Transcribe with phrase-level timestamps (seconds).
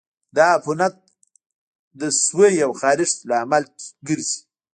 [0.35, 0.95] دا عفونت
[1.99, 3.63] د سوي او خارښت لامل
[4.07, 4.39] ګرځي.